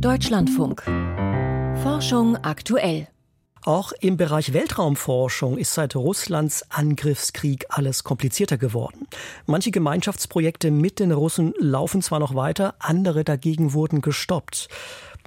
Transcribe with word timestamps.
Deutschlandfunk. 0.00 0.82
Forschung 1.82 2.36
aktuell. 2.36 3.08
Auch 3.64 3.92
im 3.92 4.18
Bereich 4.18 4.52
Weltraumforschung 4.52 5.56
ist 5.56 5.72
seit 5.72 5.96
Russlands 5.96 6.70
Angriffskrieg 6.70 7.64
alles 7.70 8.04
komplizierter 8.04 8.58
geworden. 8.58 9.06
Manche 9.46 9.70
Gemeinschaftsprojekte 9.70 10.70
mit 10.70 11.00
den 11.00 11.12
Russen 11.12 11.54
laufen 11.58 12.02
zwar 12.02 12.18
noch 12.18 12.34
weiter, 12.34 12.74
andere 12.78 13.24
dagegen 13.24 13.72
wurden 13.72 14.02
gestoppt. 14.02 14.68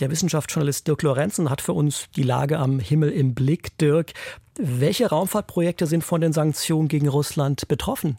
Der 0.00 0.10
Wissenschaftsjournalist 0.10 0.88
Dirk 0.88 1.02
Lorenzen 1.02 1.50
hat 1.50 1.60
für 1.60 1.74
uns 1.74 2.06
die 2.16 2.22
Lage 2.22 2.58
am 2.58 2.78
Himmel 2.78 3.10
im 3.10 3.34
Blick. 3.34 3.76
Dirk, 3.78 4.14
welche 4.58 5.10
Raumfahrtprojekte 5.10 5.86
sind 5.86 6.04
von 6.04 6.22
den 6.22 6.32
Sanktionen 6.32 6.88
gegen 6.88 7.08
Russland 7.08 7.68
betroffen? 7.68 8.16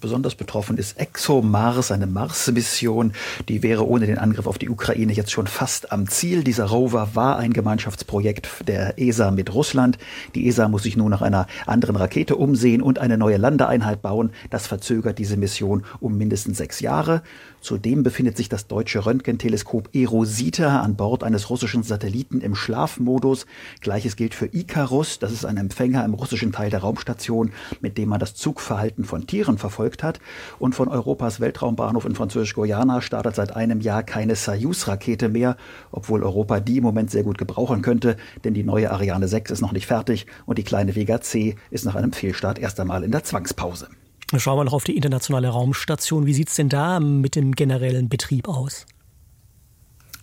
Besonders 0.00 0.34
betroffen 0.34 0.78
ist 0.78 0.98
ExoMars, 0.98 1.92
eine 1.92 2.06
Mars-Mission. 2.06 3.12
Die 3.48 3.62
wäre 3.62 3.86
ohne 3.86 4.06
den 4.06 4.18
Angriff 4.18 4.46
auf 4.46 4.58
die 4.58 4.68
Ukraine 4.68 5.12
jetzt 5.12 5.30
schon 5.30 5.46
fast 5.46 5.92
am 5.92 6.08
Ziel. 6.08 6.44
Dieser 6.44 6.66
Rover 6.66 7.10
war 7.14 7.36
ein 7.38 7.52
Gemeinschaftsprojekt 7.52 8.48
der 8.66 8.98
ESA 8.98 9.30
mit 9.30 9.52
Russland. 9.52 9.98
Die 10.34 10.46
ESA 10.46 10.68
muss 10.68 10.84
sich 10.84 10.96
nun 10.96 11.10
nach 11.10 11.22
einer 11.22 11.46
anderen 11.66 11.96
Rakete 11.96 12.36
umsehen 12.36 12.82
und 12.82 12.98
eine 12.98 13.18
neue 13.18 13.36
Landeeinheit 13.36 14.02
bauen. 14.02 14.30
Das 14.50 14.66
verzögert 14.66 15.18
diese 15.18 15.36
Mission 15.36 15.84
um 16.00 16.16
mindestens 16.16 16.58
sechs 16.58 16.80
Jahre. 16.80 17.22
Zudem 17.60 18.02
befindet 18.02 18.36
sich 18.36 18.48
das 18.48 18.66
deutsche 18.66 19.06
Röntgenteleskop 19.06 19.88
Erosita 19.94 20.80
an 20.80 20.96
Bord 20.96 21.24
eines 21.24 21.48
russischen 21.48 21.82
Satelliten 21.82 22.42
im 22.42 22.54
Schlafmodus. 22.54 23.46
Gleiches 23.80 24.16
gilt 24.16 24.34
für 24.34 24.46
Icarus. 24.52 25.18
Das 25.18 25.32
ist 25.32 25.46
ein 25.46 25.56
Empfänger 25.56 26.04
im 26.04 26.12
russischen 26.12 26.52
Teil 26.52 26.68
der 26.68 26.80
Raumstation, 26.80 27.52
mit 27.80 27.96
dem 27.96 28.10
man 28.10 28.20
das 28.20 28.34
Zugverhalten 28.34 29.04
von 29.04 29.26
Tieren 29.26 29.56
verfolgt 29.56 29.73
hat. 29.78 30.20
Und 30.58 30.74
von 30.74 30.88
Europas 30.88 31.40
Weltraumbahnhof 31.40 32.04
in 32.04 32.14
Französisch-Guyana 32.14 33.00
startet 33.00 33.34
seit 33.34 33.54
einem 33.54 33.80
Jahr 33.80 34.02
keine 34.02 34.34
Soyuz-Rakete 34.36 35.28
mehr, 35.28 35.56
obwohl 35.90 36.22
Europa 36.22 36.60
die 36.60 36.78
im 36.78 36.84
Moment 36.84 37.10
sehr 37.10 37.22
gut 37.22 37.38
gebrauchen 37.38 37.82
könnte, 37.82 38.16
denn 38.44 38.54
die 38.54 38.64
neue 38.64 38.90
Ariane 38.90 39.28
6 39.28 39.50
ist 39.50 39.60
noch 39.60 39.72
nicht 39.72 39.86
fertig 39.86 40.26
und 40.46 40.58
die 40.58 40.64
kleine 40.64 40.94
Vega 40.94 41.20
C 41.20 41.56
ist 41.70 41.84
nach 41.84 41.94
einem 41.94 42.12
Fehlstart 42.12 42.58
erst 42.58 42.80
einmal 42.80 43.04
in 43.04 43.12
der 43.12 43.24
Zwangspause. 43.24 43.88
Schauen 44.36 44.58
wir 44.58 44.64
noch 44.64 44.72
auf 44.72 44.84
die 44.84 44.96
internationale 44.96 45.48
Raumstation. 45.48 46.26
Wie 46.26 46.34
sieht 46.34 46.48
es 46.48 46.56
denn 46.56 46.68
da 46.68 46.98
mit 46.98 47.36
dem 47.36 47.52
generellen 47.52 48.08
Betrieb 48.08 48.48
aus? 48.48 48.86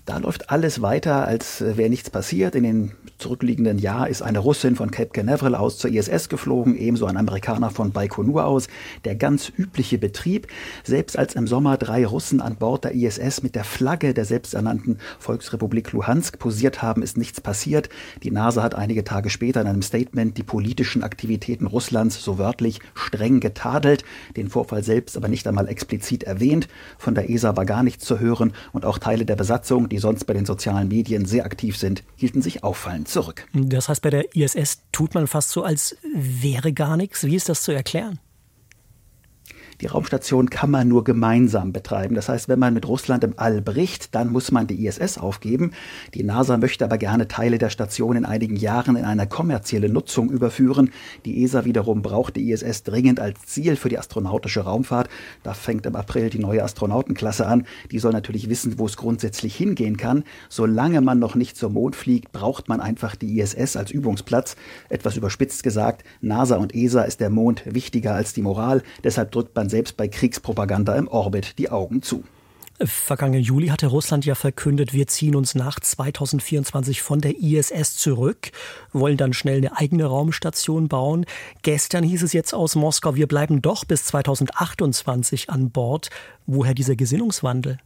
Da 0.06 0.18
läuft 0.18 0.50
alles 0.50 0.82
weiter, 0.82 1.28
als 1.28 1.62
wäre 1.62 1.90
nichts 1.90 2.10
passiert. 2.10 2.56
In 2.56 2.64
den 2.64 2.92
zurückliegenden 3.22 3.78
Jahr 3.78 4.10
ist 4.10 4.22
eine 4.22 4.40
Russin 4.40 4.76
von 4.76 4.92
Cape 4.92 5.12
Canaveral 5.12 5.56
aus 5.56 5.78
zur 5.78 5.92
ISS 5.92 6.28
geflogen, 6.28 6.76
ebenso 6.76 7.06
ein 7.06 7.18
Amerikaner 7.18 7.70
von 7.70 7.92
Baikonur 7.92 8.46
aus. 8.46 8.68
Der 9.06 9.16
ganz 9.16 9.52
übliche 9.56 9.98
Betrieb. 9.98 10.48
Selbst 10.84 11.18
als 11.18 11.36
im 11.36 11.48
Sommer 11.48 11.78
drei 11.78 12.06
Russen 12.06 12.42
an 12.42 12.56
Bord 12.56 12.84
der 12.84 12.94
ISS 12.94 13.44
mit 13.44 13.56
der 13.56 13.64
Flagge 13.64 14.14
der 14.14 14.26
selbsternannten 14.26 14.98
Volksrepublik 15.20 15.92
Luhansk 15.92 16.40
posiert 16.40 16.82
haben, 16.82 17.04
ist 17.04 17.18
nichts 17.18 17.40
passiert. 17.40 17.90
Die 18.24 18.32
NASA 18.32 18.64
hat 18.64 18.76
einige 18.76 19.04
Tage 19.04 19.30
später 19.30 19.62
in 19.62 19.68
einem 19.68 19.84
Statement 19.84 20.38
die 20.38 20.44
politischen 20.44 21.04
Aktivitäten 21.04 21.68
Russlands 21.68 22.22
so 22.24 22.38
wörtlich 22.38 22.80
streng 22.96 23.40
getadelt, 23.40 24.04
den 24.36 24.50
Vorfall 24.50 24.84
selbst 24.84 25.16
aber 25.16 25.28
nicht 25.28 25.48
einmal 25.48 25.68
explizit 25.68 26.24
erwähnt. 26.24 26.68
Von 26.98 27.14
der 27.14 27.30
ESA 27.30 27.56
war 27.56 27.66
gar 27.66 27.84
nichts 27.84 28.06
zu 28.06 28.20
hören 28.20 28.54
und 28.72 28.86
auch 28.86 28.98
Teile 28.98 29.26
der 29.26 29.36
Besatzung, 29.36 29.90
die 29.90 30.00
sonst 30.00 30.26
bei 30.26 30.34
den 30.34 30.46
sozialen 30.46 30.88
Medien 30.88 31.26
sehr 31.26 31.46
aktiv 31.46 31.78
sind, 31.78 32.04
hielten 32.16 32.42
sich 32.42 32.64
auffallend 32.64 33.11
zurück. 33.12 33.48
Das 33.54 33.90
heißt, 33.90 34.02
bei 34.02 34.10
der 34.10 34.36
ISS 34.36 34.84
tut 34.92 35.14
man 35.14 35.28
fast 35.28 35.50
so, 35.50 35.64
als 35.64 35.98
wäre 36.14 36.74
gar 36.74 36.98
nichts. 36.98 37.26
Wie 37.26 37.36
ist 37.36 37.50
das 37.50 37.64
zu 37.64 37.72
erklären? 37.72 38.20
Die 39.82 39.88
Raumstation 39.88 40.52
kann 40.52 40.70
man 40.70 40.88
nur 40.88 41.04
gemeinsam 41.04 41.74
betreiben. 41.74 42.14
Das 42.14 42.30
heißt, 42.30 42.48
wenn 42.48 42.60
man 42.60 42.76
mit 42.76 42.88
Russland 42.88 43.24
im 43.24 43.34
All 43.38 43.62
bricht, 43.62 44.14
dann 44.14 44.32
muss 44.32 44.52
man 44.52 44.68
die 44.68 44.86
ISS 44.86 45.18
aufgeben. 45.18 45.72
Die 46.14 46.24
NASA 46.24 46.58
möchte 46.58 46.86
aber 46.86 47.00
gerne 47.00 47.28
Teile 47.28 47.58
der 47.58 47.72
Station 47.72 48.16
in 48.16 48.24
einigen 48.24 48.56
Jahren 48.56 48.96
in 48.96 49.06
eine 49.06 49.26
kommerzielle 49.26 49.90
Nutzung 49.90 50.30
überführen. 50.30 50.92
Die 51.26 51.44
ESA 51.44 51.66
wiederum 51.66 52.04
braucht 52.04 52.36
die 52.36 52.52
ISS 52.52 52.84
dringend 52.84 53.20
als 53.20 53.44
Ziel 53.48 53.76
für 53.76 53.90
die 53.90 53.98
astronautische 53.98 54.62
Raumfahrt. 54.62 55.10
Da 55.42 55.56
fängt 55.56 55.88
im 55.88 55.96
April 55.96 56.30
die 56.30 56.38
neue 56.38 56.64
Astronautenklasse 56.64 57.48
an. 57.48 57.66
Die 57.90 57.98
soll 57.98 58.12
natürlich 58.12 58.50
wissen, 58.50 58.78
wo 58.78 58.86
es 58.86 58.98
grundsätzlich 58.98 59.56
hingehen 59.56 59.98
kann. 59.98 60.26
Solange 60.48 61.02
man 61.02 61.18
noch 61.18 61.34
nicht 61.34 61.58
zum 61.58 61.74
Mond 61.74 61.96
fliegt, 61.96 62.32
braucht 62.32 62.70
man 62.70 62.82
einfach 62.82 63.16
die 63.16 63.40
ISS 63.40 63.76
als 63.76 63.90
Übungsplatz. 63.90 64.56
Etwas 64.90 65.18
überspitzt 65.18 65.64
gesagt, 65.64 66.04
NASA 66.22 66.58
und 66.58 66.76
ESA 66.76 67.02
ist 67.02 67.20
der 67.20 67.32
Mond 67.32 67.64
wichtiger 67.66 68.14
als 68.14 68.34
die 68.34 68.44
Moral. 68.44 68.84
Deshalb 69.04 69.32
drückt 69.32 69.56
man 69.56 69.71
selbst 69.72 69.98
bei 69.98 70.08
Kriegspropaganda 70.08 70.96
im 70.96 71.08
Orbit 71.08 71.58
die 71.58 71.72
Augen 71.72 72.04
zu. 72.04 72.24
Vergangenen 72.84 73.44
Juli 73.44 73.68
hatte 73.68 73.88
Russland 73.88 74.26
ja 74.26 74.34
verkündet, 74.34 74.94
wir 74.94 75.08
ziehen 75.08 75.36
uns 75.36 75.54
nach 75.54 75.80
2024 75.80 77.02
von 77.02 77.22
der 77.22 77.40
ISS 77.40 77.96
zurück, 77.98 78.52
wollen 78.92 79.18
dann 79.18 79.34
schnell 79.34 79.58
eine 79.58 79.78
eigene 79.78 80.06
Raumstation 80.06 80.88
bauen. 80.88 81.26
Gestern 81.62 82.04
hieß 82.04 82.24
es 82.24 82.34
jetzt 82.34 82.54
aus 82.54 82.76
Moskau, 82.76 83.16
wir 83.16 83.28
bleiben 83.28 83.62
doch 83.62 83.86
bis 83.86 84.06
2028 84.06 85.50
an 85.50 85.70
Bord. 85.70 86.10
Woher 86.48 86.74
dieser 86.74 86.96
Gesinnungswandel? 86.96 87.78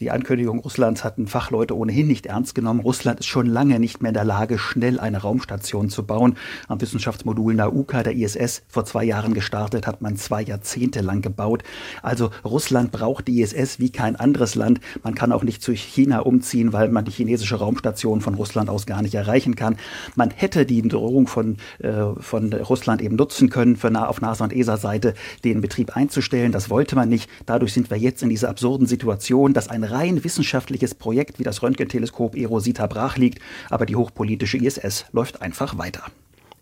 Die 0.00 0.10
Ankündigung 0.10 0.58
Russlands 0.58 1.04
hatten 1.04 1.26
Fachleute 1.26 1.76
ohnehin 1.76 2.08
nicht 2.08 2.26
ernst 2.26 2.54
genommen. 2.54 2.80
Russland 2.80 3.20
ist 3.20 3.26
schon 3.26 3.46
lange 3.46 3.78
nicht 3.78 4.02
mehr 4.02 4.08
in 4.08 4.14
der 4.14 4.24
Lage, 4.24 4.58
schnell 4.58 4.98
eine 4.98 5.18
Raumstation 5.18 5.90
zu 5.90 6.04
bauen. 6.04 6.36
Am 6.66 6.80
Wissenschaftsmodul 6.80 7.54
Nauka 7.54 8.02
der 8.02 8.16
ISS 8.16 8.62
vor 8.66 8.84
zwei 8.84 9.04
Jahren 9.04 9.32
gestartet, 9.32 9.86
hat 9.86 10.02
man 10.02 10.16
zwei 10.16 10.42
Jahrzehnte 10.42 11.02
lang 11.02 11.20
gebaut. 11.20 11.62
Also 12.02 12.30
Russland 12.44 12.90
braucht 12.90 13.28
die 13.28 13.42
ISS 13.42 13.78
wie 13.78 13.90
kein 13.90 14.16
anderes 14.16 14.56
Land. 14.56 14.80
Man 15.04 15.14
kann 15.14 15.30
auch 15.30 15.44
nicht 15.44 15.62
zu 15.62 15.72
China 15.72 16.20
umziehen, 16.20 16.72
weil 16.72 16.88
man 16.88 17.04
die 17.04 17.12
chinesische 17.12 17.56
Raumstation 17.56 18.20
von 18.22 18.34
Russland 18.34 18.70
aus 18.70 18.86
gar 18.86 19.02
nicht 19.02 19.14
erreichen 19.14 19.54
kann. 19.54 19.76
Man 20.16 20.30
hätte 20.30 20.66
die 20.66 20.82
Drohung 20.82 21.28
von, 21.28 21.58
äh, 21.78 22.06
von 22.18 22.52
Russland 22.52 23.02
eben 23.02 23.14
nutzen 23.14 23.50
können, 23.50 23.76
für, 23.76 23.92
auf 24.08 24.20
NASA 24.20 24.42
und 24.42 24.52
ESA-Seite 24.52 25.14
den 25.44 25.60
Betrieb 25.60 25.96
einzustellen. 25.96 26.50
Das 26.50 26.70
wollte 26.70 26.96
man 26.96 27.08
nicht. 27.08 27.30
Dadurch 27.46 27.72
sind 27.72 27.90
wir 27.90 27.98
jetzt 27.98 28.22
in 28.22 28.30
dieser 28.30 28.48
absurden 28.48 28.88
Situation, 28.88 29.52
dass 29.52 29.68
ein 29.68 29.84
rein 29.92 30.24
wissenschaftliches 30.24 30.94
Projekt 30.94 31.38
wie 31.38 31.44
das 31.44 31.62
Röntgenteleskop 31.62 32.34
Erosita 32.36 32.86
brach 32.86 33.16
liegt, 33.16 33.40
aber 33.70 33.86
die 33.86 33.96
hochpolitische 33.96 34.58
ISS 34.58 35.06
läuft 35.12 35.42
einfach 35.42 35.78
weiter. 35.78 36.04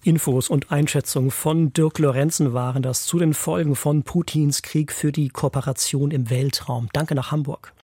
Infos 0.02 0.48
und 0.48 0.72
Einschätzungen 0.72 1.30
von 1.30 1.72
Dirk 1.72 1.98
Lorenzen 1.98 2.54
waren 2.54 2.82
das 2.82 3.04
zu 3.04 3.18
den 3.18 3.34
Folgen 3.34 3.76
von 3.76 4.02
Putins 4.02 4.62
Krieg 4.62 4.92
für 4.92 5.12
die 5.12 5.28
Kooperation 5.28 6.10
im 6.10 6.30
Weltraum. 6.30 6.88
Danke 6.92 7.14
nach 7.14 7.30
Hamburg. 7.30 7.74